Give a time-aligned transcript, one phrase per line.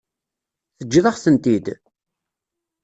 [0.77, 1.65] Teǧǧiḍ-aɣ-tent-id?